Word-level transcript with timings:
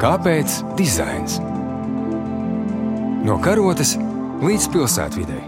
Kāpēc 0.00 0.54
dizains? 0.78 1.34
No 3.20 3.34
karotes 3.44 3.98
līdz 4.40 4.68
pilsētvidai. 4.72 5.40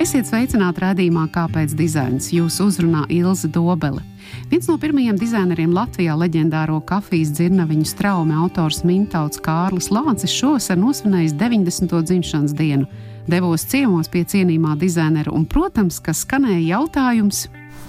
Esiet 0.00 0.30
sveicināti 0.30 0.80
redzējumā, 0.80 1.26
kāpēc 1.34 1.74
dizains 1.76 2.30
jūs 2.32 2.56
uzrunā 2.64 3.02
Ilza 3.12 3.52
Dobele. 3.52 4.00
Viens 4.48 4.70
no 4.72 4.78
pirmajiem 4.80 5.20
dizaineriem 5.20 5.76
Latvijā 5.76 6.16
leģendāro 6.16 6.80
kafijas 6.88 7.34
dzirnaviņu 7.36 7.84
straume 7.84 8.32
autors 8.32 8.80
Mintauts 8.88 9.44
Kārlis 9.44 9.90
Lācis 9.92 10.32
šovasar 10.32 10.80
nosvinējis 10.80 11.36
90. 11.36 12.00
dzimšanas 12.00 12.56
dienu. 12.56 12.88
Devos 13.28 13.68
ciemos 13.68 14.08
pie 14.08 14.24
cienījumā 14.24 14.72
dizainera 14.80 15.36
un, 15.36 15.44
protams, 15.44 16.00
ka 16.00 16.16
skanēja 16.16 16.78
jautājums, 16.78 17.44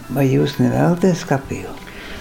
Vai 0.10 0.26
jūs 0.32 0.58
nevēlaties 0.58 1.26
kafiju? 1.30 1.76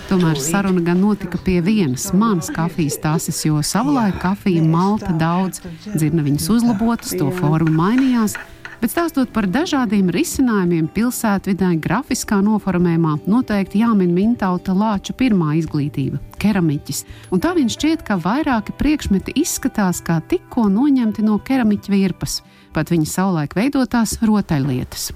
Tomēr 0.09 0.39
saruna 0.41 0.81
gan 0.81 1.03
notika 1.05 1.37
pie 1.45 1.59
vienas 1.61 2.07
manas 2.17 2.49
kafijas 2.53 2.97
tases, 3.03 3.43
jo 3.45 3.61
savulaik 3.61 4.17
kafija 4.23 4.63
malta 4.65 5.13
daudz, 5.13 5.61
dzirnaviņas 5.93 6.47
uzlabotas, 6.55 7.13
to 7.21 7.29
forma 7.37 7.75
mainījās. 7.83 8.39
Bet 8.79 8.93
stāstot 8.95 9.33
par 9.35 9.49
dažādiem 9.51 10.09
risinājumiem 10.15 10.87
pilsētvidē, 10.95 11.75
grafiskā 11.83 12.39
noformējumā, 12.47 13.19
noteikti 13.29 13.83
jāmin 13.83 14.15
Mintauta 14.17 14.73
Lāča 14.73 15.13
pirmā 15.19 15.57
izglītība- 15.59 16.23
keramiķis. 16.43 17.05
Un 17.35 17.41
tā 17.45 17.53
viņš 17.59 17.77
šķiet, 17.77 18.05
ka 18.07 18.17
vairāki 18.17 18.73
priekšmeti 18.79 19.35
izskatās 19.35 20.01
kā 20.01 20.23
tikko 20.23 20.71
noņemti 20.71 21.23
no 21.27 21.39
keramiķa 21.39 21.89
virpas, 21.91 22.41
pat 22.73 22.89
viņa 22.89 23.07
savulaik 23.07 23.55
veidotās 23.55 24.21
rotaļlietas. 24.23 25.13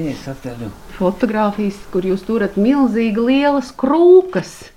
Te 0.00 0.06
es 0.14 0.20
atradu 0.32 0.70
Fotogrāfijas, 0.96 1.76
kur 1.92 2.06
jūs 2.08 2.22
turat 2.24 2.54
milzīgi 2.56 3.20
lielas 3.20 3.68
krūkas 3.76 4.70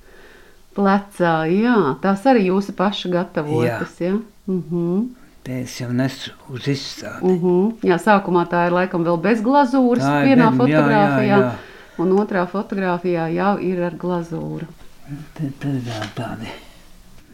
plecā, 0.75 1.45
jā, 1.47 1.75
tās 2.03 2.25
arī 2.27 2.49
jūsu 2.49 2.75
paša 2.75 3.11
gatavotas. 3.13 3.93
Jā. 4.03 4.17
Uh 4.51 4.59
-huh. 4.71 5.07
Te 5.43 5.61
es 5.61 5.77
jau 5.79 5.93
nesu 5.93 6.31
uz 6.49 6.67
izstādi. 6.67 7.23
Uh 7.23 7.43
-huh. 7.43 7.73
jā, 7.83 7.95
sākumā 7.95 8.45
tā 8.51 8.65
ir 8.67 8.73
laikam 8.73 9.05
vēl 9.05 9.21
bez 9.21 9.41
glazūras, 9.41 10.03
vienā 10.03 10.51
bez- 10.51 10.69
jā, 10.69 10.75
jā, 10.75 10.83
fotogrāfijā, 10.83 11.39
jā. 11.39 11.51
un 11.97 12.11
otrā 12.11 12.45
fotogrāfijā 12.47 13.33
jau 13.33 13.59
ir 13.59 13.83
ar 13.83 13.95
glazūru. 13.95 14.67
Te 15.33 15.43
ir 15.45 15.53
tādi 16.15 16.47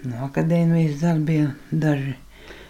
no 0.03 0.15
akadēmijas 0.25 0.99
darbiem 1.01 1.53
daži. 1.71 2.13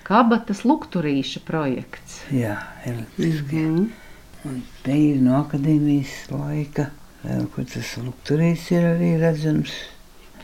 Kabatas 0.04 0.64
lukturīša 0.64 1.40
projekts. 1.46 2.22
Jā, 2.32 2.58
elektriski. 2.86 3.56
Mm. 3.56 3.90
Un 4.48 4.62
te 4.86 4.96
ir 4.96 5.20
no 5.24 5.36
akadēmijas 5.42 6.30
laika. 6.32 6.90
Vēl 7.20 7.48
kur 7.52 7.66
tas 7.68 7.92
lukturīs 8.00 8.70
ir 8.72 8.86
arī 8.94 9.16
redzams. 9.20 9.74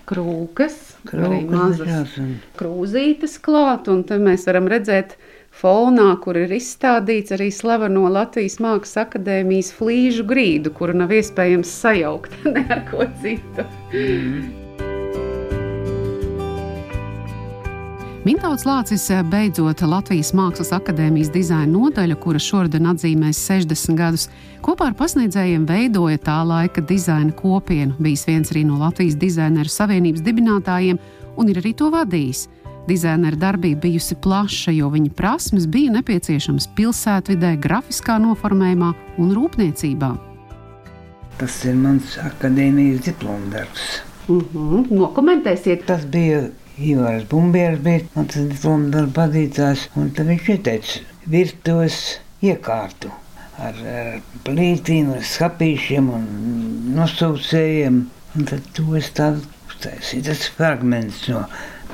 Krūkas, 0.05 0.75
arī 1.07 1.39
Kraukas 1.47 1.79
mazas 1.79 2.17
un 2.21 2.35
krūzītes 2.59 3.39
klāt, 3.41 3.87
un 3.89 4.03
te 4.05 4.19
mēs 4.21 4.43
varam 4.45 4.67
redzēt 4.69 5.15
fonā, 5.55 6.09
kur 6.21 6.37
ir 6.37 6.51
izstādīts 6.53 7.33
arī 7.33 7.47
slaveno 7.55 8.03
Latvijas 8.11 8.59
Mākslas 8.61 9.05
akadēmijas 9.07 9.71
flīžu 9.79 10.27
grīdu, 10.29 10.75
kuru 10.75 10.99
nav 10.99 11.15
iespējams 11.15 11.73
sajaukt 11.79 12.37
ne 12.53 12.67
ar 12.75 12.85
ko 12.91 13.09
citu. 13.23 13.65
Mintauts 18.25 18.63
Lācis 18.65 19.03
eh, 19.13 19.19
beidzot 19.21 19.83
Latvijas 19.85 20.31
Mākslas 20.33 20.71
akadēmijas 20.73 21.27
dizaina 21.29 21.69
nodaļu, 21.69 22.15
kura 22.23 22.39
šodien 22.41 22.87
atzīmēs 22.89 23.37
60 23.37 23.99
gadus, 23.99 24.23
kopā 24.65 24.87
ar 24.89 24.95
pasniedzējiem 24.97 25.67
veidoja 25.69 26.17
tā 26.25 26.39
laika 26.41 26.81
dizaina 26.81 27.29
kopienu. 27.37 27.93
Bijis 28.01 28.25
viens 28.25 28.49
arī 28.49 28.63
no 28.65 28.79
Latvijas 28.81 29.19
dizaineru 29.21 29.69
savienības 29.69 30.25
dibinātājiem 30.25 30.97
un 31.37 31.53
ir 31.53 31.61
arī 31.61 31.75
to 31.77 31.91
vadījis. 31.93 32.47
Dizainera 32.89 33.37
darbība 33.45 33.85
bijusi 33.85 34.17
plaša, 34.17 34.73
jo 34.73 34.89
viņa 34.97 35.13
prasmes 35.13 35.69
bija 35.69 35.93
nepieciešamas 35.99 36.71
pilsētvidē, 36.73 37.59
grafiskā 37.61 38.17
noformējumā 38.25 38.91
un 39.21 39.37
rūpniecībā. 39.37 40.13
tas 41.37 41.63
ir 41.65 41.75
mans 41.77 42.17
akadēmijas 42.17 43.05
diploma 43.05 43.53
darbs. 43.53 44.01
Uh 44.27 44.41
-huh. 44.41 44.85
Nokomentēsiet, 44.89 45.85
Tas 45.85 46.05
bija 46.05 46.47
Ivars 46.77 47.23
Bumbieris, 47.31 47.79
bija 47.79 48.03
mans 48.15 48.35
diploma 48.35 48.89
darba 48.91 49.25
vadītājs, 49.25 49.85
un 49.95 50.09
tad 50.15 50.27
viņš 50.27 50.49
ieteica 50.51 51.03
virtuves 51.31 51.99
iekārtu 52.43 53.11
ar, 53.63 53.77
ar 53.79 54.09
plītīm, 54.43 55.13
ar 55.15 55.23
skapīšiem 55.23 56.09
un 56.17 56.25
nosaucējiem, 56.97 58.01
un 58.35 58.49
tad 58.49 58.67
to 58.75 58.89
es 58.99 59.07
tādu 59.15 59.45
uztaisīju. 59.69 60.25
Tas 60.27 60.49
fragments 60.57 61.21
no 61.31 61.45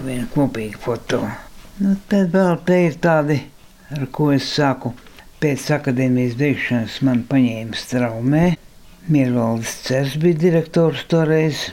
viena 0.01 0.25
kopīga 0.33 0.81
foto. 0.81 1.21
Nu, 1.77 1.93
tad 2.09 2.33
vēl 2.33 2.57
te 2.65 2.79
ir 2.87 2.97
tādi, 3.05 3.37
ar 3.93 4.07
ko 4.17 4.31
es 4.33 4.49
sāku 4.49 4.95
pēc 5.41 5.67
akadēmijas 5.77 6.35
beigšanas 6.41 6.97
man 7.05 7.21
paņēma 7.29 7.77
straumē. 7.77 8.43
Miervaldes 9.13 9.77
Cers 9.85 10.17
bija 10.21 10.41
direktors 10.47 11.05
toreiz, 11.09 11.67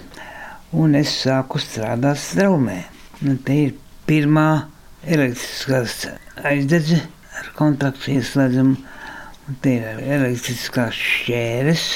un 0.76 0.96
es 1.00 1.16
sāku 1.24 1.60
strādāt 1.60 2.20
straumē. 2.20 2.82
Nu, 3.18 3.34
te 3.42 3.54
ir 3.66 3.74
pirmā 4.06 4.68
elektriskās 5.02 6.04
aizdedze 6.46 7.00
ar 7.38 7.48
kontaktu 7.58 8.12
ieslēdzumu, 8.14 8.76
te 9.64 9.72
ir 9.80 10.02
elektriskās 10.18 10.94
šķēres, 10.94 11.86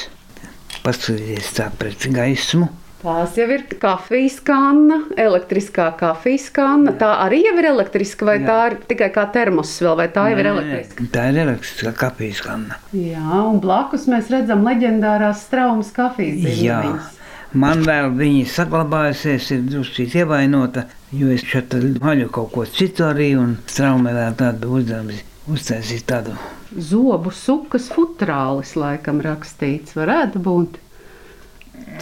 paskatīties 0.83 1.51
tā 1.55 1.69
pret 1.79 2.07
gaismu. 2.11 2.67
tās 3.03 3.35
jau 3.35 3.47
ir 3.51 3.63
kafijas 3.79 4.37
kanna, 4.47 5.01
elektriskā 5.19 5.89
kafijas 5.99 6.49
kanna. 6.55 6.93
Tā 6.99 7.09
arī 7.25 7.41
ir 7.47 7.65
elektriska, 7.71 8.27
vai 8.27 8.37
Jā. 8.41 8.45
tā 8.47 8.59
ir 8.69 8.77
tikai 8.91 9.09
kā 9.15 9.25
termos 9.35 9.73
vēl, 9.83 9.97
vai 9.99 10.07
tā 10.11 10.27
jau 10.31 10.37
ir 10.39 10.51
elektriska? 10.53 11.07
Tā 11.11 11.25
ir 11.31 11.41
elektriskā 11.43 11.91
kafijas 12.03 12.39
kanna. 12.45 12.79
Jā, 12.95 13.41
un 13.47 13.59
blakus 13.63 14.07
mēs 14.11 14.31
redzam 14.31 14.63
leģendārās 14.67 15.43
straumas 15.47 15.91
kafijas 15.95 16.47
Jā, 16.59 16.79
zīmes. 16.83 17.11
Man 17.53 17.83
vēl 17.85 18.11
viņa 18.17 18.45
saglabājusies, 18.53 19.51
ir 19.55 19.65
drusku 19.67 20.07
ievainota, 20.07 20.87
jo 21.13 21.31
es 21.33 21.45
šeit 21.47 21.75
maļu 22.03 22.29
kaut 22.33 22.51
ko 22.55 22.65
citu 22.65 23.07
arī, 23.07 23.33
un 23.39 23.57
straumē 23.69 24.13
vēl 24.15 24.37
tādu 24.39 24.73
uzdevumu 24.79 25.19
uztaisīt 25.53 26.05
tādu. 26.09 26.35
Zobu 26.73 27.33
sukas 27.35 27.89
futrālis 27.93 28.73
laikam 28.79 29.21
rakstīts, 29.23 29.93
varētu 29.97 30.41
būt. 30.43 30.79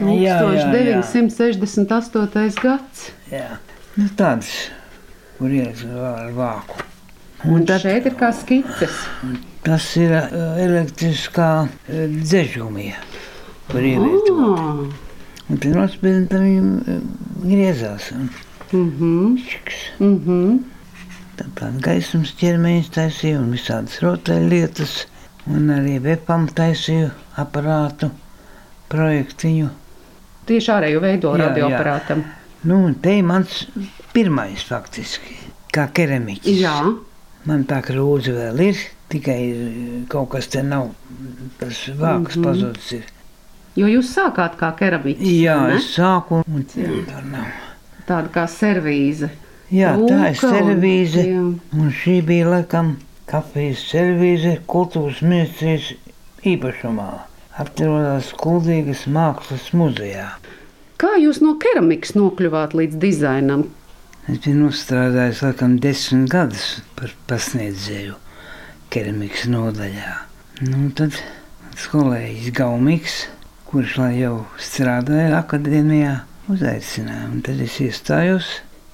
Jā, 0.02 0.38
jā, 0.56 0.68
jā. 0.72 1.02
1968. 1.04 2.62
gads. 2.62 3.10
Jā. 3.32 3.58
Nu, 3.98 4.08
tāds, 4.16 4.54
kur 5.40 5.52
ielikt 5.52 5.84
ar 5.92 6.32
vāku. 6.36 6.88
Un 7.50 7.66
tad 7.68 7.82
šeit 7.84 8.06
ir 8.06 8.16
kā 8.20 8.30
skices. 8.36 9.02
Tas 9.66 9.88
ir 10.00 10.14
uh, 10.14 10.60
elektriskā 10.62 11.52
uh, 11.66 12.04
dzežumija, 12.22 13.02
kur 13.72 13.82
ievietot. 13.82 15.11
Ah, 15.52 15.54
Un 15.54 15.60
pirmās 15.60 15.98
pēc 16.00 16.30
tam 16.32 16.78
griezās. 17.44 18.12
mhm, 18.72 19.36
mhm. 20.00 20.60
Tā 21.36 21.48
kā 21.58 21.72
gaismas 21.84 22.32
ķermeņus 22.40 22.92
taisīja 22.96 23.40
un 23.42 23.52
visādas 23.52 24.00
rotaļlietas. 24.00 24.94
Un 25.52 25.72
arī 25.74 25.98
vepam 26.00 26.46
taisīju 26.48 27.10
aparātu, 27.42 28.12
projektiņu. 28.92 29.70
Tieši 30.48 30.72
ārējo 30.72 31.02
veido 31.02 31.34
radioaparātam. 31.36 32.24
Nu, 32.70 32.78
te 33.02 33.18
ir 33.18 33.26
mans 33.26 33.66
pirmais 34.14 34.64
faktiski, 34.64 35.36
kā 35.74 35.90
keramiķis. 35.92 36.62
Jā. 36.62 36.78
Man 37.50 37.66
tā 37.68 37.82
krūze 37.84 38.38
vēl 38.38 38.68
ir, 38.70 38.84
tikai 39.10 39.40
kaut 40.08 40.30
kas 40.36 40.48
te 40.54 40.64
nav. 40.64 40.94
Tas 41.60 41.90
vāks 41.90 42.38
mm. 42.38 42.44
-hmm. 42.44 42.44
pazudis. 42.46 42.92
Ir. 43.00 43.10
Jo 43.80 43.88
jūs 43.88 44.10
sākāt 44.16 44.58
kā 44.60 44.74
keramiķis. 44.80 45.30
Jā, 45.42 45.56
ne? 45.70 45.78
es 45.80 45.86
sāku 45.96 46.42
un 46.44 46.66
tā. 46.68 47.46
Tāda 48.08 48.28
kā 48.34 48.44
servīze. 48.52 49.30
Jā, 49.72 49.94
tā 49.96 50.18
ir 50.32 50.36
Rūka 50.36 50.50
un- 50.50 50.56
servīze. 50.58 51.24
jā. 51.24 51.44
Un 51.80 51.92
šī 51.96 52.18
bija 52.28 52.50
laikam 52.52 52.98
kafijas 53.32 53.86
servīze 53.94 54.58
kultūras 54.68 55.22
ministrijas 55.24 55.94
īpašumā. 56.44 57.10
Atrodas 57.62 58.32
Kuldīgas 58.40 59.06
mākslas 59.12 59.70
muzejā. 59.76 60.28
Kā 61.00 61.16
jūs 61.20 61.40
no 61.42 61.56
keramikas 61.60 62.14
nokļuvāt 62.16 62.74
līdz 62.78 62.98
dizainam? 63.00 63.66
Es 64.30 64.38
biju 64.44 64.56
nostrādājis 64.68 65.42
laikam 65.44 65.80
desmit 65.82 66.30
gadus 66.32 66.82
par 66.96 67.12
pasniedzēju 67.28 68.16
keramikas 68.94 69.48
nodaļā. 69.52 70.14
Nu, 70.68 70.90
tad 70.96 71.16
skolēģis 71.80 72.52
Gaumīgs, 72.60 73.16
kurš 73.72 73.96
lai 74.02 74.12
jau 74.20 74.36
strādāja 74.60 75.38
akadēmijā, 75.40 76.18
uzaicināja. 76.52 77.30
Un 77.32 77.42
tad 77.46 77.62
es 77.64 77.78
iestājos, 77.84 78.50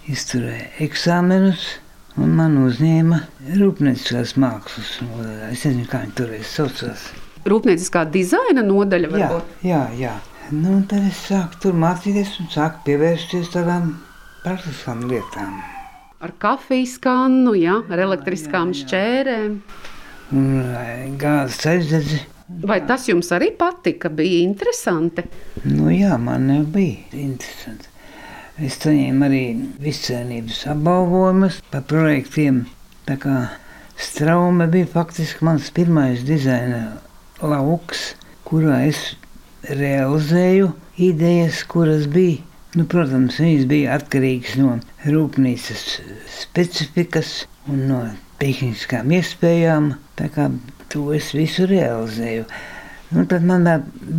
izturēju 0.10 0.68
eksāmenus, 0.86 1.66
un 2.18 2.34
man 2.38 2.58
uzņēma 2.62 3.20
rūpnieciskās 3.58 4.36
mākslas 4.42 4.92
nodaļā. 5.06 5.50
Es 5.54 5.66
nezinu, 5.66 5.88
kā 5.90 6.04
viņi 6.06 6.16
toreiz 6.20 6.52
saucās. 6.54 7.08
rūpnieciskā 7.48 8.04
dizaina 8.12 8.64
nodaļa. 8.66 9.10
Jā, 9.18 9.28
Varbūt. 9.32 9.52
jā, 9.66 9.82
jā. 9.98 10.16
Nu, 10.52 10.78
un 10.78 10.86
tad 10.88 11.04
es 11.10 11.20
sāku 11.28 11.60
tur 11.66 11.74
mācīties 11.76 12.38
un 12.44 12.48
sāku 12.54 12.86
pievērsties 12.86 13.50
tādām 13.52 13.96
praktiskām 14.46 15.04
lietām. 15.10 15.58
Ar 16.24 16.32
kafijas 16.42 16.96
kannu, 17.04 17.54
jā, 17.60 17.82
ar 17.92 18.00
elektriskām 18.08 18.72
šķērēm. 18.78 19.60
Un 20.38 20.48
eh, 20.62 21.06
gāzes 21.20 21.66
aizdedzi. 21.72 22.22
Vai 22.48 22.80
tas 22.88 23.10
jums 23.10 23.30
arī 23.36 23.52
patika? 23.60 24.10
Bija 24.10 24.40
interesanti. 24.46 25.26
Nu, 25.68 25.90
jā, 25.92 26.16
man 26.22 26.48
bija 26.72 27.20
interesanti. 27.20 27.92
Es 28.58 28.80
saņēmu 28.82 29.26
arī 29.28 29.44
viscienības 29.84 30.64
apbalvojumus 30.72 31.60
par 31.70 31.84
projektiem. 31.92 32.64
Tā 33.06 33.20
kā 33.22 33.36
Straume 33.98 34.68
bija 34.68 34.86
faktiski 34.86 35.46
mans 35.46 35.72
pirmais 35.74 36.22
dizaina 36.26 37.00
lauks, 37.42 38.12
kurā 38.46 38.84
es 38.86 39.00
realizēju 39.66 40.70
idejas, 41.02 41.64
kuras 41.66 42.06
bija. 42.14 42.44
Nu, 42.78 42.86
protams, 42.86 43.40
viņas 43.42 43.66
bija 43.66 43.96
atkarīgas 43.98 44.54
no 44.62 44.76
rūpnīcas 45.08 45.86
specifikas 46.30 47.32
un 47.66 47.88
no 47.90 48.02
tehniskām 48.42 49.10
iespējām. 49.18 49.96
Tā 50.18 50.32
kā 50.34 50.50
to 50.92 51.12
es 51.16 51.32
visu 51.36 51.68
realizēju. 51.70 52.48
Nu, 53.14 53.24
tad 53.30 53.46
man 53.48 53.68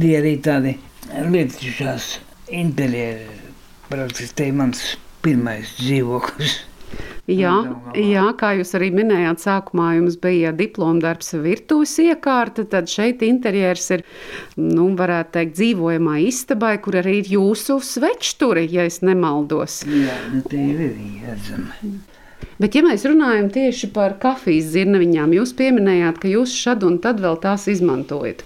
bija 0.00 0.22
arī 0.22 0.36
tādi 0.44 0.76
lietišķās 1.12 2.08
interjeri. 2.54 3.28
Praktiski 3.88 4.36
te 4.36 4.48
mans 4.52 4.82
pirmais 5.24 5.76
dzīvoklis. 5.80 6.58
Jā, 7.28 7.52
jā, 7.92 8.22
kā 8.40 8.54
jūs 8.56 8.70
arī 8.78 8.86
minējāt, 8.96 9.42
sākumā 9.42 9.90
jums 9.98 10.14
bija 10.22 10.48
diploma 10.56 11.02
darbs 11.02 11.34
virtuves 11.36 11.92
iekārta, 12.00 12.64
tad 12.72 12.88
šeit 12.88 13.20
interjers 13.26 13.90
ir, 13.98 14.04
nu, 14.56 14.86
varētu 14.96 15.34
teikt, 15.34 15.56
dzīvojamā 15.58 16.14
istabai, 16.24 16.78
kur 16.80 16.96
arī 17.02 17.18
ir 17.20 17.28
jūsu 17.34 17.76
svečturi, 17.84 18.64
ja 18.72 18.88
es 18.88 19.02
nemaldos. 19.04 19.82
Jā, 19.84 20.16
nu, 20.32 20.40
te 20.48 20.62
ir 20.70 20.80
arī 20.86 21.10
redzami. 21.26 21.98
Bet, 22.58 22.74
ja 22.74 22.82
mēs 22.82 23.04
runājam 23.06 23.52
tieši 23.54 23.92
par 23.94 24.16
kafijas 24.22 24.72
zirneviņām, 24.72 25.36
jūs 25.36 25.54
pieminējāt, 25.58 26.18
ka 26.22 26.30
jūs 26.32 26.56
šad 26.58 26.82
un 26.86 26.98
tad 27.02 27.22
vēl 27.22 27.38
tās 27.42 27.68
izmantojat. 27.70 28.42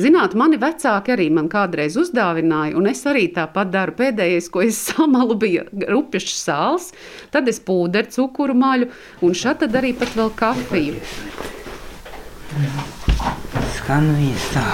Zināt, 0.00 0.36
mani 0.38 0.56
vecāki 0.60 1.12
arī 1.12 1.26
man 1.34 1.50
kādreiz 1.52 1.96
uzdāvināja, 2.00 2.76
un 2.78 2.88
es 2.88 3.02
arī 3.10 3.26
tāpat 3.34 3.72
daru. 3.74 3.96
Pēdējais, 3.98 4.48
ko 4.52 4.62
es 4.64 4.78
samalu, 4.88 5.36
bija 5.40 5.66
rupjš 5.90 6.30
sāls, 6.38 6.90
tad 7.34 7.50
es 7.52 7.60
pūderu 7.60 8.12
cukuru 8.14 8.56
maļu, 8.56 8.88
un 9.26 9.36
šādi 9.36 9.68
arī 9.82 9.92
pat 9.98 10.14
vēl 10.16 10.32
kafiju. 10.40 11.00
Skan 13.76 14.14
viņas 14.16 14.52
tā. 14.56 14.68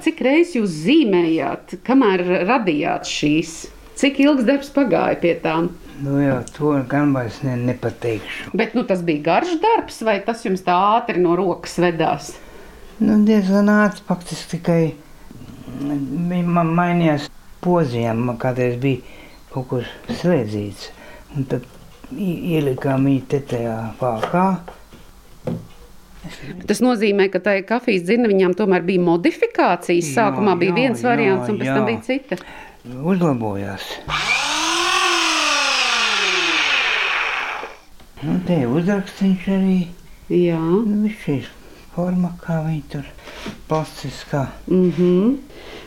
Cik 0.00 0.22
reizes 0.24 0.56
jūs 0.56 0.74
zīmējāt, 0.86 1.76
kamēr 1.86 2.24
radījāt 2.48 3.08
šīs? 3.08 3.54
Cik 4.00 4.20
ilgs 4.24 4.46
darbs 4.48 4.70
pagāja 4.72 5.18
pie 5.20 5.34
tām? 5.42 5.74
Nu, 6.00 6.14
jau 6.22 6.38
to 6.56 6.70
gan 6.88 7.12
vairs 7.12 7.42
ne, 7.44 7.58
nepateikšu. 7.68 8.54
Bet 8.56 8.72
nu, 8.76 8.86
tas 8.88 9.02
bija 9.04 9.20
garš 9.26 9.58
darbs, 9.60 10.00
vai 10.06 10.16
tas 10.24 10.46
jums 10.46 10.64
tā 10.64 10.76
ātri 10.96 11.20
no 11.20 11.34
rokas 11.36 11.76
vedās? 11.82 12.32
Nu, 13.00 13.18
diezgan 13.28 13.68
ātri, 13.72 14.06
faktiski 14.08 14.56
tikai 14.56 14.80
man 16.48 16.72
mainījās 16.76 17.28
pozījām. 17.64 18.24
Man 18.30 18.40
kādreiz 18.40 18.80
bija 18.80 19.04
kaut 19.52 19.68
kur 19.70 19.92
slēdzīts. 20.08 20.88
Un 21.36 21.46
tad 21.50 21.68
ielikām 22.16 23.06
viņu 23.08 23.26
te 23.30 23.40
tajā 23.52 23.76
vākā. 24.00 24.46
Tas 26.68 26.82
nozīmē, 26.84 27.28
ka 27.32 27.40
tai 27.44 27.60
kafijas 27.66 28.04
dzirnaviņām 28.08 28.56
tomēr 28.58 28.84
bija 28.86 29.04
modifikācijas. 29.06 30.10
Jā, 30.10 30.16
Sākumā 30.18 30.56
bija 30.60 30.74
jā, 30.74 30.78
viens 30.82 31.00
jā, 31.00 31.08
variants, 31.08 31.48
un 31.48 31.60
pēc 31.60 31.70
tam 31.70 31.80
jā. 31.80 31.86
bija 31.88 32.02
cita. 32.08 32.40
Uzlabojās. 33.12 33.86
Nu, 38.20 38.36
te 38.44 38.60
ir 38.60 38.68
uzrakstīns 38.68 39.48
arī. 39.48 39.78
Jā. 40.30 40.60
Nu, 40.60 41.00
viņš 41.06 41.26
ir 41.32 41.48
forma, 41.94 42.34
kā 42.44 42.60
viņi 42.66 42.82
tur 42.92 43.06
plastiskā. 43.68 44.46
Mm 44.68 44.92
-hmm. 44.98 45.36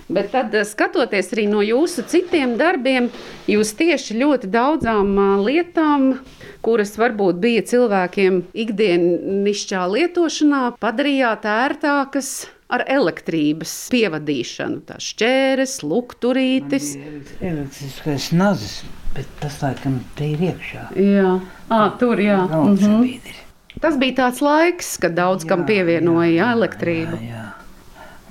Bet 0.09 0.31
tad, 0.33 0.55
eh, 0.55 0.65
skatoties 0.67 1.31
arī 1.33 1.47
no 1.47 1.61
jūsu 1.63 2.03
citiem 2.07 2.57
darbiem, 2.59 3.09
jūs 3.47 3.71
tieši 3.79 4.17
ļoti 4.19 4.49
daudzām 4.51 5.13
ā, 5.15 5.27
lietām, 5.39 6.19
kuras 6.61 6.97
varbūt 6.99 7.39
bija 7.43 7.63
cilvēkiem 7.63 8.41
ikdienišķā 8.53 9.83
lietošanā, 9.93 10.63
padarījāt 10.83 11.47
ērtākas 11.47 12.33
ar 12.73 12.83
elektrības 12.89 13.71
pievadīšanu. 13.93 14.81
Tā 14.89 14.99
šķēres, 15.03 15.79
lukturītis. 15.87 16.93
Elektriskais 17.39 18.31
nazis, 18.35 18.81
bet 19.15 19.29
tas 19.39 19.61
laikam 19.63 20.01
te 20.17 20.33
ir 20.33 20.43
iekšā. 20.51 20.87
Jā, 20.99 21.37
à, 21.69 21.85
tur 21.99 22.19
jā. 22.23 22.43
Mhm. 22.49 23.01
biedri. 23.05 23.39
Tas 23.81 23.97
bija 23.97 24.15
tāds 24.27 24.41
laiks, 24.43 24.97
kad 25.01 25.15
daudz 25.17 25.47
kam 25.49 25.63
Jā, 25.63 25.69
pievienoja 25.71 26.29
jā, 26.29 26.35
jā, 26.37 26.49
elektrību. 26.57 27.21
Jā, 27.23 27.39
jā. 27.39 27.47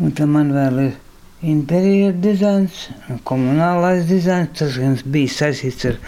Un 0.03 0.15
tad 0.17 0.31
man 0.33 0.53
vēl 0.55 0.79
ir 0.87 0.93
interjera 1.43 2.13
dizains, 2.25 2.89
un 3.11 3.19
komunālais 3.29 4.07
dizains. 4.09 4.55
Tas 4.59 4.79
gan 4.81 4.99
bija 5.05 5.33
saistīts 5.39 5.89
ar 5.91 5.99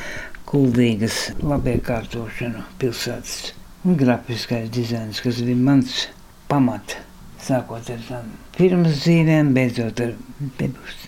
kuldīgas 0.49 1.19
labiekārtošanu 1.43 2.65
pilsētas. 2.81 3.53
Un 3.85 3.99
grafiskais 4.01 4.71
dizains, 4.73 5.21
kas 5.21 5.43
bija 5.45 5.61
mans 5.61 6.07
pamats. 6.49 6.97
Sākot 7.45 7.91
ar 7.93 8.01
tām 8.09 8.31
pirmas 8.57 9.03
dzīvēm, 9.03 9.51
beidzot 9.57 10.01
ar 10.01 10.15
te 10.57 10.71
būs 10.73 11.05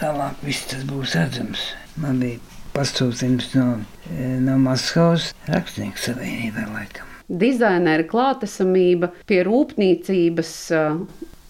tālāk 0.00 0.40
viss 0.46 0.68
tas 0.70 0.86
būs 0.88 1.14
redzams. 1.18 1.62
Man 2.00 2.20
bija 2.22 2.40
pasūtījums 2.74 3.52
no, 3.58 3.66
no 4.46 4.56
Maskavas 4.62 5.30
rakstnieku 5.50 6.00
savienībai 6.00 6.66
laikam. 6.70 7.08
Dizainera 7.30 8.06
klātesamība 8.10 9.12
pie 9.28 9.42
rūpniecības 9.46 10.52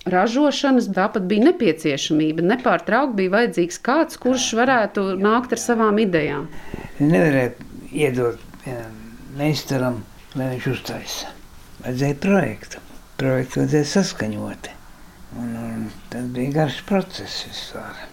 ražošanas 0.09 0.89
tāpat 0.95 1.27
bija 1.31 1.51
nepieciešamība. 1.51 2.45
Nepārtraukti 2.55 3.19
bija 3.23 3.35
vajadzīgs 3.37 3.81
kāds, 3.85 4.21
kurš 4.21 4.51
varētu 4.59 5.07
nākt 5.21 5.55
ar 5.57 5.61
savām 5.61 6.01
idejām. 6.03 6.49
Nevarēja 7.01 7.53
iedot 7.91 8.41
vienam 8.65 8.97
meistaram, 9.39 10.01
lai 10.37 10.53
viņš 10.55 10.71
uztaisa. 10.75 11.35
Vajadzēja 11.85 12.21
projektu. 12.23 12.85
Projektu 13.21 13.63
vajadzēja 13.63 13.91
saskaņot. 13.95 14.71
Un, 15.41 15.51
un 15.55 15.85
tas 16.11 16.25
bija 16.35 16.57
garš 16.63 16.81
process 16.89 17.45
vispār. 17.47 18.07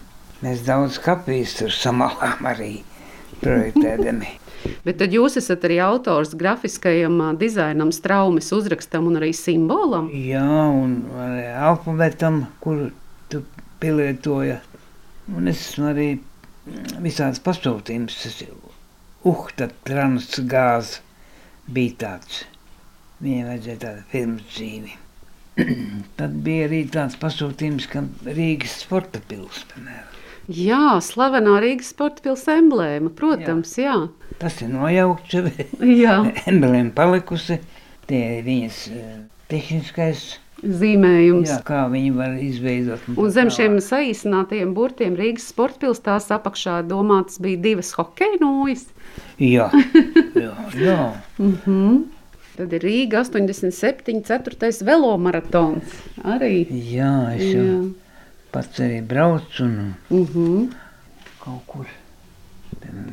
Mēs 0.44 0.62
daudz 0.68 1.00
kapīs 1.02 1.56
tur 1.58 1.74
samalām 1.74 2.46
arī 2.52 2.74
projektēdami. 3.42 4.36
Bet 4.86 5.00
tad 5.02 5.16
jūs 5.16 5.38
esat 5.42 5.66
arī 5.68 5.80
autors 5.84 6.36
grafiskajam 6.38 7.20
dizainam, 7.40 7.94
straumes 7.96 8.52
uzrakstam 8.56 9.10
un 9.10 9.20
arī 9.22 9.34
simbolam. 9.36 10.10
Jā, 10.14 10.46
un 10.72 11.00
arī 11.28 11.46
alfabetam, 11.70 12.46
kur 12.64 12.90
tu 13.32 13.44
pielietoja. 13.82 14.62
Un 15.36 15.52
es 15.52 15.64
arī 15.84 16.14
mm, 16.16 17.00
visādas 17.04 17.44
pasūtījumus. 17.44 18.22
Tas 18.24 18.42
Uhta 19.28 19.68
transgāze 19.84 21.02
bija 21.74 21.98
tāds. 22.04 22.46
Viņai 23.20 23.48
vajadzēja 23.48 23.80
tādu 23.82 24.04
filmu 24.12 24.46
dzīvi. 24.46 24.94
Tad 26.20 26.38
bija 26.46 26.68
arī 26.70 26.84
tāds 26.94 27.18
pasūtījums, 27.20 27.90
ka 27.92 28.06
Rīgas 28.30 28.78
sporta 28.86 29.24
pils, 29.28 29.66
piemēram. 29.74 30.17
Jā, 30.48 30.98
slavenā 31.04 31.58
Rīgas 31.60 31.90
sporta 31.92 32.24
pilsēta 32.24 32.62
emblēma, 32.62 33.12
protams, 33.16 33.74
jā. 33.82 33.96
Tas 34.40 34.62
ir 34.64 34.70
nojaukts, 34.72 35.34
jau 35.36 35.88
jā. 35.92 36.18
emblēma 36.48 36.94
palikusi. 36.96 37.60
Tie 38.08 38.22
ir 38.38 38.46
viņas 38.46 38.78
eh, 38.96 39.16
tehniskais, 39.52 40.38
Zīmējums. 40.64 41.52
jā, 41.52 41.58
kā 41.68 41.84
viņi 41.92 42.14
var 42.16 42.38
izveidot. 42.42 43.04
Un 43.14 43.30
zem 43.36 43.52
šiem 43.54 43.76
saīsinātajiem 43.84 44.72
burtiem 44.74 45.18
Rīgas 45.20 45.50
sporta 45.52 45.84
pilsētās 45.84 46.32
apakšā 46.34 46.80
domātas 46.88 47.42
bija 47.44 47.60
divas 47.68 47.92
hokeja 48.00 48.40
nūjas. 48.42 48.88
Jā, 49.44 49.68
jā, 50.46 50.56
jā. 50.80 51.02
Tad 52.58 52.74
ir 52.74 52.88
Rīga 52.88 53.22
87, 53.22 54.24
4. 54.26 54.72
velomaratons. 54.88 56.00
Arī. 56.26 56.66
jā 56.72 57.14
es 57.36 57.52
jau 57.52 57.68
Jā. 57.68 57.80
Pats 58.52 58.80
arī 58.80 59.02
braucu 59.08 59.64
un 59.64 59.94
Uh 60.10 60.28
-huh. 60.30 60.68
kaut 61.44 61.64
kur 61.68 61.86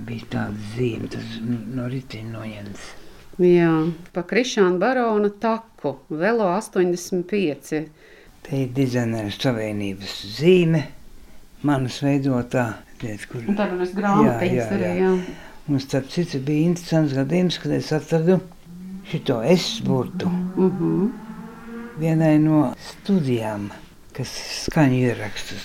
bija 0.07 0.25
tāda 0.31 0.57
zīme, 0.77 1.09
tas 1.09 1.25
no 1.75 1.89
riteņa 1.89 2.31
noņemts. 2.33 2.81
Jā, 3.39 3.93
pa 4.13 4.23
Krišāna 4.23 4.79
barona 4.79 5.29
taku, 5.41 5.97
velo 6.11 6.45
85. 6.45 7.89
Te 8.43 8.57
ir 8.63 8.69
dizaineru 8.69 9.31
savienības 9.31 10.39
zīme, 10.41 10.83
manas 11.63 12.03
veidotā. 12.03 12.73
Tiet, 12.99 13.27
kur, 13.27 13.43
Un 13.49 13.57
tad 13.57 13.73
mēs 13.73 13.95
grāmatiņas 13.95 14.71
arī, 14.73 14.83
jā. 14.83 14.95
jā. 15.03 15.19
Un 15.69 15.81
starp 15.81 16.09
citu 16.09 16.39
bija 16.41 16.67
interesants 16.69 17.13
gadījums, 17.17 17.59
kad 17.63 17.73
es 17.73 17.93
atradu 17.93 18.41
šito 19.11 19.43
S 19.57 19.81
burtu 19.85 20.27
Uh 20.57 20.73
-huh. 20.73 21.11
vienai 21.99 22.39
no 22.39 22.75
studijām, 22.91 23.71
kas 24.17 24.31
skaņu 24.67 25.01
ierakstus. 25.09 25.65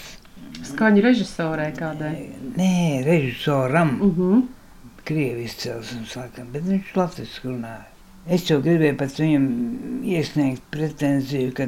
Skaņu 0.72 1.04
režisorai 1.06 1.70
kādai. 1.78 2.16
Nē, 2.58 3.04
režisoram, 3.06 4.02
Uh 4.02 4.18
-huh. 4.18 4.42
krievis 5.06 5.54
izcelsmes 5.54 6.16
laikam, 6.16 6.52
bet 6.52 6.64
viņš 6.64 6.96
latviešu 6.96 7.48
runāja. 7.50 7.86
Es 8.28 8.50
jau 8.50 8.60
gribēju 8.62 8.98
pēc 8.98 9.20
viņam 9.20 9.46
iesniegt 10.04 10.62
pretenziju, 10.72 11.54
ka 11.54 11.68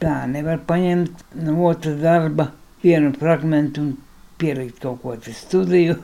tā 0.00 0.26
nevar 0.26 0.58
paņemt 0.58 1.24
no 1.34 1.54
otra 1.64 1.94
darba 1.94 2.50
vienu 2.82 3.12
fragmentu 3.12 3.80
un 3.80 3.96
pielikt 4.38 4.80
kaut 4.80 5.02
ko 5.02 5.16
te 5.16 5.32
studiju. 5.32 5.96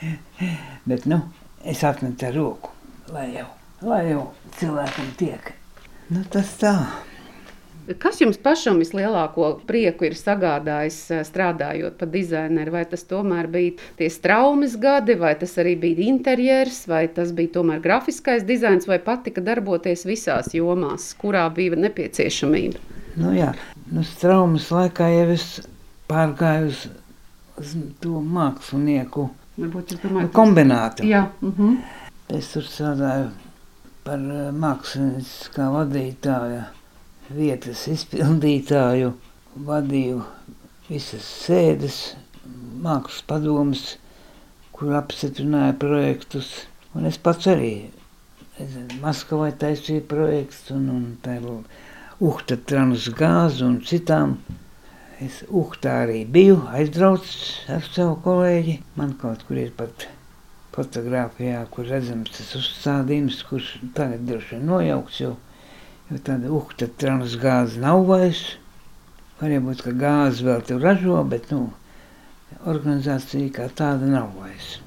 bet, 0.88 1.06
nu, 1.06 1.20
es 1.64 1.84
atmetu 1.84 2.26
ar 2.26 2.34
roku, 2.34 2.70
lai 3.12 3.30
jau, 3.34 3.46
lai 3.80 4.10
jau 4.10 4.32
cilvēkam 4.58 5.14
tiek. 5.16 5.52
Nu, 6.10 6.24
tas 6.30 6.56
tā. 6.60 6.74
Kas 8.00 8.20
jums 8.22 8.38
pašam 8.40 8.78
vislielāko 8.80 9.50
prieku 9.68 10.06
ir 10.08 10.14
sagādājis 10.16 10.98
eh, 11.12 11.20
strādājot 11.28 11.98
par 12.00 12.08
dizaineru? 12.12 12.72
Vai 12.78 12.84
tas 12.88 13.04
tomēr 13.08 13.48
bija 13.52 13.74
tie 13.98 14.08
traumas 14.24 14.78
gadi, 14.80 15.18
vai 15.20 15.34
tas 15.40 15.52
arī 15.60 15.74
bija 15.82 16.08
interjers, 16.08 16.84
vai 16.88 17.04
tas 17.12 17.34
bija 17.36 17.58
tomēr 17.58 17.82
grafiskais 17.84 18.46
dizains, 18.48 18.88
vai 18.88 18.98
patika 19.04 19.44
darboties 19.44 20.06
visās 20.08 20.54
jomās, 20.56 21.10
kurā 21.20 21.44
bija 21.52 21.76
nepieciešamība? 21.84 22.80
Nu, 23.20 23.30
jā, 23.36 23.52
nu, 23.92 24.02
traumas 24.20 24.70
laikā 24.72 25.10
jau 25.12 25.28
es 25.36 25.48
pārgāju 26.10 26.72
uz, 26.72 26.84
uz 27.60 27.74
to 28.02 28.24
mākslinieku 28.24 29.28
Varbūt 29.54 29.92
domājat, 30.02 30.32
kombinātu. 30.34 31.04
Jā, 31.06 31.28
uh 31.42 31.58
-huh. 31.58 31.76
Es 32.28 32.48
tur 32.52 32.64
strādāju 32.64 33.28
par 34.04 34.18
eh, 34.18 34.50
mākslinieckā 34.52 35.68
vadītāja, 35.74 36.64
vietas 37.34 37.86
izpildītāju, 37.90 39.12
vadīju 39.66 40.22
visas 40.88 41.26
sēdes, 41.44 41.98
mākslas 42.84 43.22
padomus, 43.28 43.84
kur 44.74 44.94
apstiprināja 44.98 45.76
projektus. 45.80 46.52
Un 46.94 47.08
es 47.10 47.18
pats 47.18 47.50
arī 47.50 47.74
Maskavai 49.02 49.50
taisīju 49.58 50.04
projektus 50.06 50.70
un, 50.70 50.84
un 50.92 51.06
tā 51.22 51.40
Uhta 52.22 52.54
trans 52.70 53.08
gāzi 53.18 53.64
un 53.66 53.80
citām. 53.82 54.36
Es 55.22 55.40
Uhtā 55.50 55.94
arī 56.04 56.20
biju 56.26 56.60
aizbraucis 56.70 57.64
ar 57.70 57.82
savu 57.86 58.14
kolēģi. 58.22 58.76
Man 58.98 59.16
kaut 59.18 59.42
kur 59.48 59.58
ir 59.58 59.72
pat 59.74 60.06
fotografijā, 60.74 61.64
kur 61.74 61.90
redzams 61.90 62.30
tas 62.36 62.54
uzstādījums, 62.58 63.42
kurš 63.48 63.72
tagad 63.98 64.22
droši 64.28 64.54
vien 64.54 64.64
nojaukts, 64.70 65.20
jo, 65.24 65.32
jo 66.10 66.20
tāda 66.26 66.50
uhta 66.52 66.88
transgāze 67.00 67.80
nav 67.82 68.04
vairs. 68.08 68.44
Varbūt, 69.40 69.82
ka 69.84 69.92
gāzi 69.98 70.46
vēl 70.46 70.62
tur 70.68 70.82
ražo, 70.84 71.18
bet, 71.28 71.50
nu, 71.52 71.68
organizācija 72.70 73.52
kā 73.54 73.68
tāda 73.76 74.08
nav 74.08 74.30
vairs. 74.38 74.78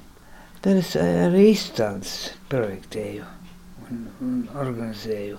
Tad 0.64 0.80
es 0.80 0.94
arī 0.98 1.50
izstādes 1.52 2.14
projektēju 2.50 3.26
un, 3.86 4.00
un 4.24 4.40
organizēju. 4.58 5.38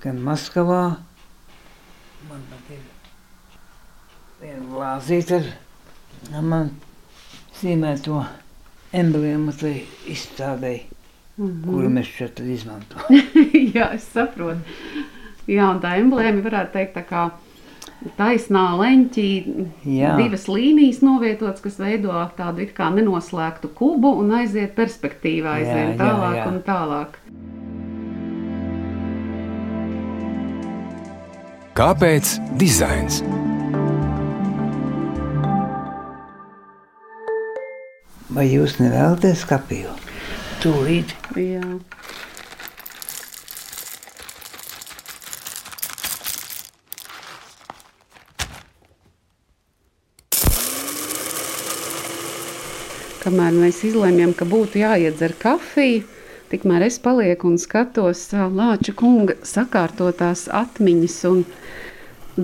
Gan 0.00 0.20
Maskavā, 0.24 0.84
man 2.28 2.44
pat 2.52 2.70
ir 2.76 2.84
viena 4.40 4.68
glāzīte 4.70 5.40
ar 6.30 6.46
man 6.46 6.70
zīmēto 7.58 8.22
emblēmu 8.96 9.52
tai 9.60 9.74
izstādēji, 10.10 10.86
kuru 11.36 11.90
mēs 11.92 12.10
šeit 12.16 12.40
izmantojam. 12.42 13.22
Jā, 13.76 13.92
es 13.96 14.08
saprotu. 14.14 14.60
Jā, 15.50 15.70
un 15.70 15.80
tā 15.82 15.96
emblēma 15.98 16.44
varētu 16.44 16.76
teikt 16.76 16.98
tā 16.98 17.04
kā 17.06 17.22
taisnā 18.16 18.64
leņķī, 18.80 19.30
Jā. 19.92 20.14
divas 20.20 20.46
līnijas 20.48 21.00
novietotas, 21.04 21.60
kas 21.64 21.76
veido 21.80 22.14
tādu 22.36 22.64
it 22.64 22.72
kā 22.76 22.88
nenoslēgtu 22.94 23.72
kubu 23.76 24.14
un 24.22 24.32
aiziet 24.40 24.76
perspektīvā, 24.78 25.58
aizvien 25.60 25.92
Jā, 25.92 25.96
jā, 25.96 25.98
tālāk 26.00 26.38
jā. 26.38 26.46
un 26.48 26.60
tālāk. 26.68 27.18
Kāpēc 31.80 32.34
dizains? 32.60 33.22
Vai 38.30 38.46
jūs 38.46 38.76
nevēlaties 38.78 39.42
kapiju? 39.48 39.94
Tūlīt. 40.60 41.12
Jā. 41.40 41.64
Kamēr 53.20 53.56
mēs 53.56 53.78
izlēmjam, 53.88 54.34
ka 54.36 54.44
būtu 54.48 54.82
jāiedzer 54.82 55.32
kafija, 55.40 56.04
tikmēr 56.52 56.84
es 56.90 57.00
palieku 57.00 57.48
un 57.48 57.56
skatos 57.60 58.26
Lāča 58.32 58.92
kunga 59.00 59.38
sakārtotās 59.46 60.44
atmiņas 60.60 61.16
un 61.30 61.42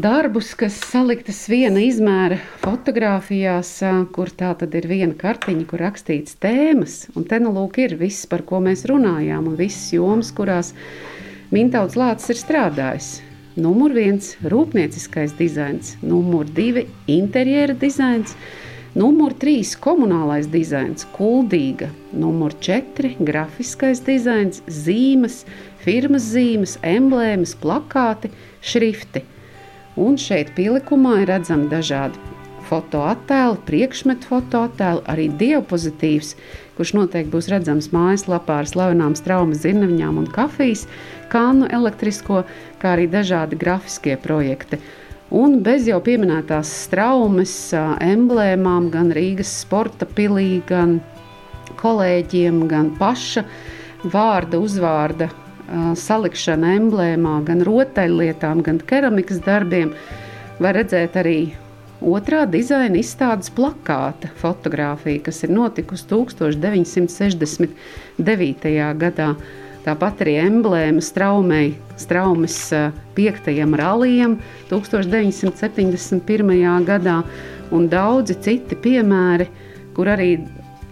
darbus, 0.01 0.53
kas 0.59 0.77
saliktas 0.91 1.45
viena 1.51 1.81
izmēra 1.85 2.37
fotografijās, 2.63 3.71
kur 4.15 4.31
tā 4.35 4.53
tad 4.59 4.75
ir 4.79 4.89
viena 4.91 5.15
kartiņa, 5.19 5.65
kur 5.71 5.83
rakstīts 5.85 6.39
tēmas. 6.43 6.97
Un 7.17 7.27
te 7.29 7.39
nu 7.43 7.53
lūk 7.55 7.79
ir 7.85 7.97
viss, 8.01 8.27
par 8.31 8.45
ko 8.49 8.61
mēs 8.65 8.87
runājām, 8.91 9.47
un 9.51 9.59
visas 9.59 9.93
jomas, 9.95 10.33
kurās 10.37 10.73
Mintauts 11.55 11.95
Lācis 11.97 12.35
ir 12.35 12.41
strādājis. 12.41 13.11
Numur 13.57 13.95
viens- 13.97 14.35
rūpnieciskais 14.53 15.37
dizains, 15.39 15.95
numur 16.03 16.45
divi- 16.45 16.87
interjera 17.21 17.75
dizains, 17.75 18.35
numur 18.95 19.35
trīs- 19.35 19.77
komunālais 19.87 20.51
dizains, 20.51 21.07
kuldīga, 21.17 21.89
numur 22.13 22.53
četri- 22.61 23.17
grafiskais 23.31 24.01
dizains, 24.01 24.61
zīmes, 24.69 25.45
firmas 25.79 26.23
zīmes, 26.35 26.77
emblēmas, 26.83 27.55
plakāti, 27.55 28.31
šrifti. 28.61 29.23
Un 29.97 30.19
šeit 30.21 30.51
pielikumā 30.57 31.23
ir 31.23 31.31
redzami 31.33 31.71
dažādi 31.73 32.21
fotoattēli, 32.67 33.61
priekšmetu 33.65 34.29
fotoattēli, 34.29 35.05
arī 35.09 35.27
diapozitīvs, 35.41 36.35
kurš 36.77 36.93
noteikti 36.99 37.33
būs 37.33 37.49
redzams 37.53 37.89
mājaslapā 37.95 38.61
ar 38.63 38.69
slavenām 38.69 39.15
traumas 39.25 39.63
zirnavņām 39.63 40.21
un 40.21 40.29
kafijas 40.35 40.85
kānu 41.33 41.71
elektrisko, 41.73 42.43
kā 42.83 42.97
arī 42.97 43.07
dažādi 43.09 43.59
grafiskie 43.61 44.19
projekti. 44.21 44.81
Un 45.35 45.61
bez 45.67 45.89
jau 45.89 45.99
pieminētās 46.05 46.71
traumas 46.93 47.55
emblēmām, 47.75 48.91
gan 48.93 49.11
Rīgas 49.17 49.51
sporta 49.65 50.07
pilī, 50.07 50.61
gan 50.69 51.01
kolēģiem, 51.81 52.63
gan 52.71 52.93
paša 53.01 53.43
vārda, 54.13 54.61
uzvārda 54.63 55.33
salikšana 55.99 56.77
emblēmā, 56.79 57.41
gan 57.47 57.63
rotaļlietām, 57.67 58.63
gan 58.67 58.79
keramikas 58.87 59.41
darbiem, 59.45 59.89
var 60.63 60.73
redzēt 60.79 61.13
arī 61.21 61.39
otrā 62.01 62.47
dizaina 62.51 62.97
izstādes 63.01 63.51
plakāta 63.57 64.29
fotografija, 64.41 65.23
kas 65.27 65.43
ir 65.45 65.51
notikusi 65.55 66.05
1969. 66.13 68.75
gadā. 69.01 69.29
Tāpat 69.87 70.17
arī 70.25 70.35
emblēma 70.43 71.01
straumei, 71.05 71.69
straumes 71.95 72.57
piektajam 73.15 73.75
ralijam 73.79 74.33
1971. 74.71 76.85
gadā 76.89 77.17
un 77.71 77.89
daudzi 77.91 78.35
citi 78.43 78.75
piemēri, 78.83 79.47
kur 79.95 80.07
arī 80.11 80.31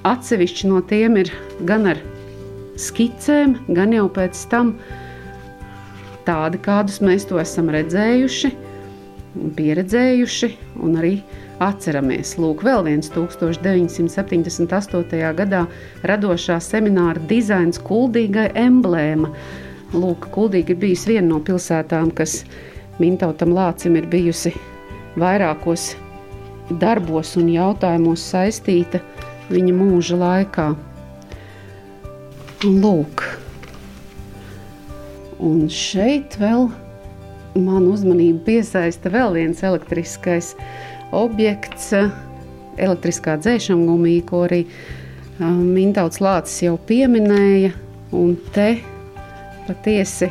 atsevišķi 0.07 0.69
no 0.71 0.79
tiem 0.87 1.17
ir 1.25 1.29
gan 1.67 1.87
ar 1.91 1.99
skicēm, 2.81 3.59
gan 3.75 3.93
jau 3.95 4.09
pēc 4.13 4.47
tam 4.51 4.75
tādi, 6.27 6.59
kādus 6.65 7.01
mēs 7.05 7.27
to 7.29 7.39
esam 7.41 7.71
redzējuši, 7.73 8.51
pieredzējuši 9.59 10.49
un 10.83 10.97
arī 11.01 11.15
atceramies. 11.63 12.37
Lūk, 12.41 12.65
vēl 12.67 12.81
viens 12.89 13.11
1978. 13.15 15.35
gadā 15.39 15.63
radošā 16.09 16.57
semināra 16.63 17.21
dizains 17.31 17.79
kuldīgai 17.83 18.49
emblēma. 18.59 19.29
Lūk, 19.95 20.21
kuldīga 20.35 20.71
ir 20.75 20.81
bijusi 20.83 21.11
viena 21.15 21.29
no 21.31 21.39
pilsētām, 21.45 22.07
kas 22.17 22.33
Mintautam 22.99 23.51
Lācim 23.55 23.97
ir 23.99 24.07
bijusi 24.11 24.53
vairākos 25.19 25.97
darbos 26.81 27.37
un 27.39 27.47
jautājumos 27.53 28.23
saistīta 28.33 28.99
viņa 29.51 29.73
mūža 29.77 30.17
laikā. 30.19 30.94
Lūk, 32.65 33.21
un 35.37 35.69
šeit 35.69 36.33
vēl 36.41 36.71
man 37.61 37.85
uzmanību 37.91 38.41
piesaista 38.47 39.11
vēl 39.13 39.35
viens 39.35 39.59
elektriskais 39.61 40.55
objekts, 41.13 41.91
elektriskā 42.81 43.37
dzēšana 43.43 43.85
gumija, 43.85 44.25
ko 44.31 44.39
arī 44.47 44.63
Mintauts 45.37 46.23
Lācis 46.25 46.63
jau 46.65 46.79
pieminēja, 46.89 47.75
un 48.17 48.33
te 48.55 48.81
patiesi 49.67 50.31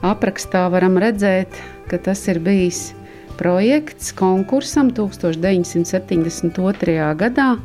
aprakstā 0.00 0.62
varam 0.72 0.96
redzēt, 1.02 1.52
ka 1.90 1.98
tas 2.00 2.24
ir 2.32 2.40
bijis 2.46 2.94
projekts 3.36 4.08
konkursam 4.16 4.88
1972. 4.96 6.96
gadā. 7.20 7.60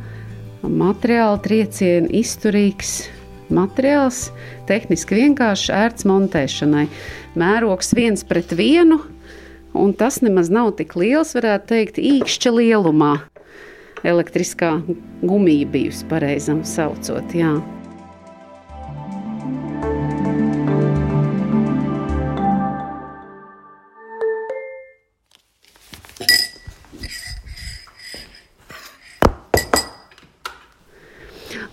Materiāli 0.59 1.39
triecieni 1.45 2.19
izturīgs 2.19 3.18
materiāls, 3.53 4.29
tehniski 4.69 5.17
vienkāršs, 5.19 5.71
ērts 5.73 6.07
montēšanai. 6.09 6.85
Mērogs 7.39 7.93
viens 7.97 8.25
pret 8.27 8.53
vienu, 8.57 9.01
un 9.77 9.95
tas 9.97 10.21
nemaz 10.25 10.51
nav 10.53 10.75
tik 10.79 10.95
liels, 10.99 11.35
varētu 11.37 11.73
teikt, 11.73 11.99
īkšķa 12.01 12.55
lielumā. 12.59 13.15
Elektriskā 14.07 14.77
gumija 15.25 15.67
bijusi 15.67 16.07
pareizam 16.09 16.63
saucot. 16.63 17.35
Jā. 17.35 17.57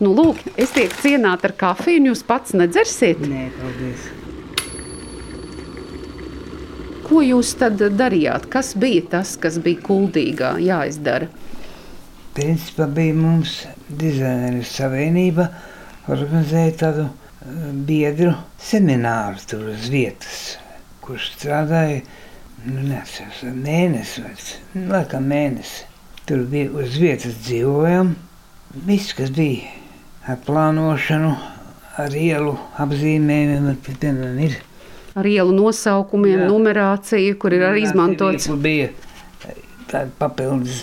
Nu, 0.06 0.12
lūk, 0.14 0.38
es 0.54 0.70
tiek 0.70 0.92
cienāta 1.02 1.48
ar 1.48 1.52
kafiju, 1.58 1.98
un 1.98 2.04
jūs 2.12 2.20
pats 2.28 2.52
nedzersiet? 2.54 3.24
Nē, 3.26 3.48
paldies. 3.56 4.04
Ko 7.08 7.22
jūs 7.26 7.48
tad 7.58 7.80
darījāt? 7.98 8.44
Kas 8.52 8.68
bija 8.78 9.02
tas, 9.16 9.32
kas 9.42 9.56
bija 9.64 9.82
kuldīgā 9.82 10.52
jāizdara? 10.62 11.26
Principā 12.36 12.86
bija 12.94 13.16
mums 13.18 13.56
dizaineru 13.88 14.62
savienība 14.68 15.48
organizēja 16.14 16.76
tādu 16.84 17.06
eh, 17.08 17.64
biedru 17.88 18.30
semināru 18.62 19.42
tur 19.50 19.64
uz 19.72 19.88
vietas, 19.90 20.44
kurš 21.02 21.32
strādāja, 21.32 22.04
nu 22.68 22.84
neatceros, 22.92 23.42
mēnesi 23.58 24.22
vai, 24.22 24.36
nu, 24.76 24.84
laikam 24.92 25.26
mēnesi. 25.34 25.82
Tur 26.30 26.46
bija 26.54 26.70
uz 26.78 26.94
vietas 27.02 27.34
dzīvojam, 27.42 28.14
viss, 28.86 29.16
kas 29.18 29.34
bija 29.34 29.75
ar 30.26 30.40
plānošanu, 30.46 31.34
ar 32.02 32.16
ielu 32.18 32.56
apzīmējumiem, 32.82 33.78
piemēram, 33.86 34.40
ir. 34.46 34.56
Ar 35.16 35.28
ielu 35.30 35.54
nosaukumiem, 35.56 36.42
Jā. 36.42 36.48
numerāciju, 36.50 37.38
kur 37.40 37.54
ir 37.56 37.64
arī 37.70 37.86
izmantots. 37.86 38.48
Tur 38.50 38.58
bija 38.60 38.90
tāda 39.88 40.10
papildus 40.18 40.82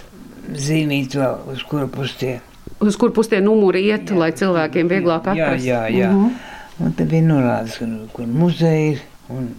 zīmīt 0.58 1.14
vēl, 1.20 1.44
uz 1.54 1.62
kura 1.70 1.86
tie. 2.20 2.40
Uz 2.84 2.98
kur 3.00 3.14
tie 3.30 3.40
numuri 3.44 3.84
iet, 3.92 4.10
lai 4.18 4.32
cilvēkiem 4.36 4.90
vieglāk 4.90 5.30
Jā, 5.30 5.36
atrast? 5.36 5.68
jā, 5.68 5.84
jā. 5.94 6.10
Mhm. 6.12 6.34
Un 6.84 6.96
te 6.98 7.06
bija 7.06 7.22
norādes, 7.28 7.78
kur, 7.78 7.92
kur 8.16 8.26
muzeja 8.26 8.96
ir, 8.96 9.04
un 9.30 9.52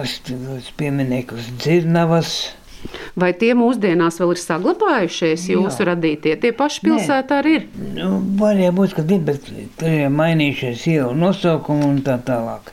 es 0.00 0.72
pieminēju, 0.78 1.26
kas 1.34 1.50
dzirnavas. 1.60 2.32
Vai 3.18 3.32
tie 3.36 3.52
mūsdienās 3.58 4.20
vēl 4.20 4.34
ir 4.34 4.40
saglabājušies 4.42 5.48
jūsu 5.52 5.84
Jā. 5.84 5.88
radītie? 5.92 6.36
Tie 6.40 6.52
paši 6.56 6.84
pilsētā 6.86 7.40
arī 7.42 7.54
ir. 7.60 7.66
Nu, 7.96 8.10
varēja 8.40 8.72
būt, 8.76 8.96
ka 8.98 9.06
ir, 9.06 9.22
bet 9.26 9.46
tur 9.46 9.88
ir 9.88 10.12
mainījušies 10.12 10.86
ielu 10.94 11.16
nosaukumu 11.18 11.90
un 11.92 12.02
tā 12.06 12.18
tālāk. 12.26 12.72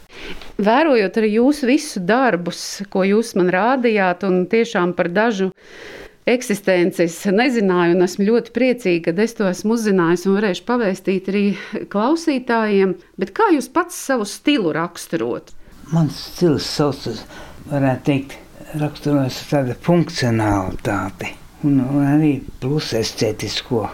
Vērojot 0.59 1.21
arī 1.21 1.31
jūsu 1.37 1.69
visu 1.69 2.01
darbus, 2.03 2.81
ko 2.91 3.05
jūs 3.07 3.31
man 3.39 3.51
rādījāt, 3.53 4.25
un 4.27 4.43
tiešām 4.51 4.91
par 4.97 5.07
dažu 5.15 5.51
eksistenci 6.29 7.05
es 7.05 7.17
nezināju, 7.31 7.95
un 7.95 8.05
esmu 8.05 8.27
ļoti 8.27 8.53
priecīga, 8.55 9.13
ka 9.15 9.23
es 9.25 9.37
to 9.37 9.47
esmu 9.49 9.77
uzzinājusi 9.77 10.29
un 10.29 10.37
varēšu 10.37 10.65
pavēstīt 10.67 11.31
arī 11.31 11.45
klausītājiem. 11.93 12.97
Bet 13.21 13.33
kā 13.37 13.49
jūs 13.55 13.71
pats 13.73 13.97
savu 14.09 14.27
stilu 14.29 14.73
raksturot? 14.75 15.55
Mans 15.93 16.19
stils 16.35 16.67
saucas, 16.69 17.23
varētu 17.71 18.05
teikt, 18.11 18.37
raksturojas 18.77 19.39
ar 19.43 19.49
tādu 19.53 19.75
funkcionalitāti 19.85 21.33
un, 21.65 21.79
un 21.81 22.05
arī 22.05 22.35
plus 22.61 22.93
estētisko. 22.97 23.87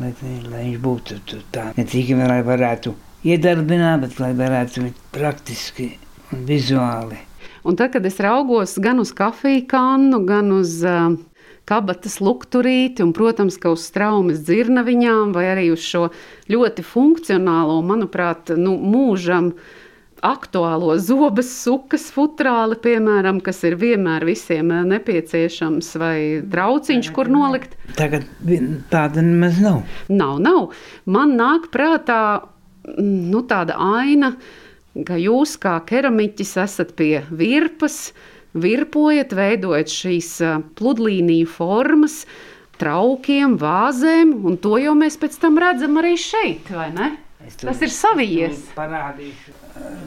Lai, 0.00 0.10
lai 0.50 0.62
viņš 0.64 0.78
būtu 0.82 1.18
tu- 1.28 1.42
tā, 1.54 1.68
ne 1.76 1.84
tikai 1.86 2.16
lai 2.26 2.40
varētu 2.42 2.94
iedarbināt, 3.24 4.00
bet 4.02 4.18
lai 4.18 4.32
varētu 4.34 4.88
būt 4.88 5.04
praktiski 5.14 5.92
un 6.32 6.42
vizuāli. 6.48 7.20
Un 7.64 7.76
tad, 7.76 7.92
kad 7.94 8.04
es 8.06 8.18
raugos 8.20 8.74
gan 8.82 8.98
uz 9.00 9.12
kafiju 9.14 9.62
kannu, 9.70 10.18
gan 10.26 10.50
uz 10.52 10.82
uh, 10.84 11.14
kabatas 11.64 12.18
lukturīti, 12.20 13.04
un, 13.04 13.12
protams, 13.16 13.56
ka 13.60 13.70
uz 13.72 13.86
straumes 13.88 14.42
dzirnaviņām, 14.44 15.32
vai 15.32 15.46
arī 15.54 15.70
uz 15.72 15.80
šo 15.86 16.08
ļoti 16.50 16.84
funkcionālo, 16.84 17.78
manuprāt, 17.86 18.52
nu, 18.58 18.74
mūžam 18.76 19.54
aktuālo 20.24 20.94
zobas 21.02 21.50
sukas 21.62 22.08
futrāli, 22.14 22.78
piemēram, 22.80 23.40
kas 23.44 23.62
ir 23.68 23.76
vienmēr 23.80 24.24
visiem 24.28 24.72
eh, 24.72 24.82
nepieciešams, 24.94 25.92
vai 26.00 26.18
trauciņš, 26.50 27.10
kur 27.16 27.30
nolikt. 27.32 27.76
Tagad 27.98 28.26
tāda 28.92 29.24
nemaz 29.24 29.60
nav. 29.62 29.82
Nav, 30.08 30.38
nav. 30.44 30.70
Man 31.04 31.36
nāk 31.40 31.68
prātā 31.74 32.20
mm, 32.40 33.18
nu, 33.34 33.44
tāda 33.50 33.76
aina, 33.80 34.34
ka 35.06 35.18
jūs 35.20 35.56
kā 35.60 35.76
keramiķis 35.86 36.56
esat 36.64 36.94
pie 36.98 37.24
virpas, 37.30 38.14
virpojat, 38.54 39.34
veidojat 39.34 39.90
šīs 39.90 40.30
ā, 40.46 40.56
pludlīniju 40.78 41.50
formas, 41.50 42.22
traukiem, 42.78 43.58
vāzēm, 43.58 44.34
un 44.46 44.58
to 44.62 44.78
jau 44.82 44.94
mēs 44.98 45.18
pēc 45.20 45.38
tam 45.42 45.58
redzam 45.62 45.98
arī 46.00 46.16
šeit, 46.20 46.70
vai 46.74 46.90
ne? 46.94 47.12
Tas 47.60 47.82
ir 47.84 47.92
savijies. 47.92 48.70
Parādīšu. 48.78 49.63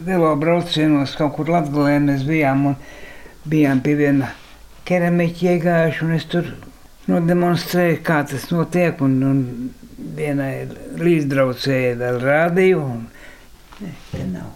Velo 0.08 0.36
braucienos 0.40 1.16
kaut 1.20 1.36
kur 1.36 1.50
Latgalē 1.52 1.98
mēs 2.04 2.24
bijām 2.28 2.70
un 2.72 2.78
bijām 3.48 3.82
pie 3.84 3.98
viena 4.00 4.32
keramiķa 4.88 5.50
iegājuši 5.54 6.06
un 6.06 6.14
es 6.16 6.28
tur 6.32 6.54
nodemonstrēju, 7.12 7.98
kā 8.08 8.22
tas 8.28 8.48
notiek 8.52 9.02
un, 9.04 9.18
un 9.28 9.42
vienai 10.16 10.68
līdzdraucēji 11.02 12.14
rādīju 12.24 12.80
un 12.84 13.04
ne, 13.82 13.92
te 14.14 14.24
nav. 14.30 14.56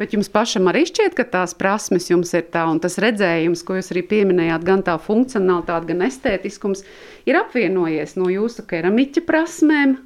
Bet 0.00 0.14
jums 0.16 0.30
pašam 0.32 0.70
arī 0.70 0.86
šķiet, 0.88 1.12
ka 1.18 1.26
tās 1.28 1.52
prasmes 1.58 2.06
jums 2.08 2.30
ir 2.32 2.46
tā, 2.48 2.62
un 2.72 2.78
tas 2.80 2.96
redzējums, 3.02 3.60
ko 3.68 3.76
jūs 3.76 3.90
arī 3.92 4.06
pieminējāt, 4.08 4.62
gan 4.64 4.84
tā 4.86 4.94
funkcionalitāte, 5.02 5.90
gan 5.90 6.06
estētiskums, 6.06 6.86
ir 7.28 7.36
apvienojies 7.36 8.16
no 8.16 8.30
jūsu 8.32 8.64
keramiķa 8.70 9.26
prasmēm, 9.28 9.98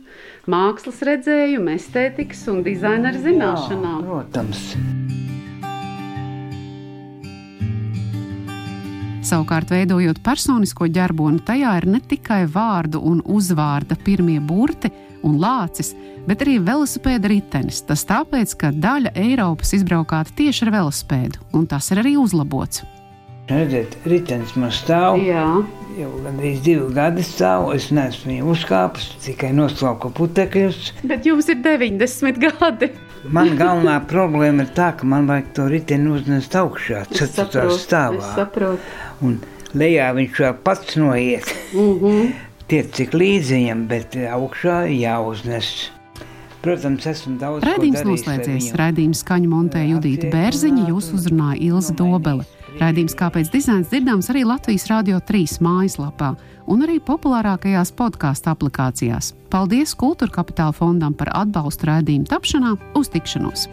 mākslas 0.50 1.00
redzējuma, 1.06 1.78
estētikas 1.78 2.44
un 2.52 2.62
dizaina 2.66 3.14
zināšanām. 3.16 4.02
Jā, 4.02 4.10
protams. 4.10 4.66
Savukārt, 9.24 9.70
veidojot 9.72 10.18
personisko 10.20 10.84
ģerboni, 10.92 11.40
tajā 11.48 11.70
ir 11.80 11.86
ne 11.94 12.00
tikai 12.04 12.42
vārdu 12.44 13.00
un 13.08 13.22
uzvārda 13.24 13.96
pirmie 14.04 14.36
burti 14.36 14.90
un 15.24 15.38
lācis, 15.40 15.94
bet 16.28 16.44
arī 16.44 16.58
velosipēda 16.60 17.30
ritenis. 17.32 17.80
Tas 17.88 18.04
tāpēc, 18.04 18.52
ka 18.60 18.72
daļa 18.76 19.14
Eiropas 19.16 19.72
izbraukāta 19.78 20.36
tieši 20.36 20.66
ar 20.66 20.74
velosipēdu, 20.76 21.40
un 21.56 21.64
tas 21.70 21.88
ir 21.94 22.04
arī 22.04 22.18
uzlabots. 22.20 22.84
Redziet, 23.48 23.98
ritenis 24.08 24.54
man 24.56 24.70
stāv. 24.72 25.18
Jā, 25.20 25.44
Jau 25.94 26.08
gandrīz 26.24 26.62
divi 26.64 26.88
gadi 26.90 27.22
stāv. 27.22 27.68
Es 27.76 27.90
neesmu 27.94 28.32
viņu 28.32 28.46
uzkāpis, 28.50 29.04
tikai 29.22 29.52
noslauku 29.54 30.10
putekļus. 30.16 30.88
bet 31.06 31.28
jums 31.28 31.46
ir 31.52 31.60
90 31.62 32.40
gadi. 32.42 32.88
Man 33.30 33.54
galvenā 33.56 34.00
problēma 34.10 34.64
ir 34.66 34.72
tā, 34.74 34.90
ka 34.98 35.06
man 35.06 35.28
vajag 35.30 35.52
to 35.54 35.68
riteni 35.70 36.10
uznest 36.16 36.56
augšā, 36.58 37.04
ceturtā 37.12 37.68
stāvā. 37.78 38.32
saprotu. 38.34 38.80
Un 39.22 39.38
lejā 39.74 40.10
viņš 40.18 40.40
vēl 40.40 40.56
pats 40.64 40.96
noiet. 40.96 41.54
Mm 41.74 41.94
-hmm. 42.00 42.32
Tiek 42.66 42.90
cik 42.90 43.14
līdzi 43.14 43.54
viņam, 43.54 43.86
bet 43.86 44.16
augšā 44.16 44.88
jāuznes. 44.88 45.90
Protams, 46.62 47.06
esmu 47.06 47.38
daudz 47.38 47.62
ko 47.62 47.70
Raidījums 47.70 48.00
darījis, 48.00 48.26
lai 48.26 48.38
noslēdzies. 48.38 48.74
Raidījums 48.74 49.20
skaņu 49.20 49.48
montēja 49.48 49.90
Judita 49.94 50.26
Bērziņa, 50.32 50.88
jūs 50.88 51.12
uzrunāja 51.12 51.60
Ilza 51.60 51.92
Dobele. 51.92 52.44
Raidījums 52.80 53.14
Kāpēc 53.18 53.52
dizains 53.52 53.90
dzirdams 53.92 54.30
arī 54.32 54.42
Latvijas 54.48 54.88
Rādio 54.90 55.20
3 55.22 55.60
mājaslapā 55.62 56.32
un 56.70 56.82
arī 56.86 56.98
populārākajās 57.06 57.94
podkāstu 57.94 58.50
aplikācijās. 58.50 59.30
Paldies 59.52 59.94
Kultūra 60.00 60.40
Kapitāla 60.40 60.74
fondam 60.74 61.14
par 61.14 61.30
atbalstu 61.44 61.92
raidījumu 61.92 62.30
tapšanā 62.32 62.76
uz 62.98 63.12
tikšanos! 63.14 63.68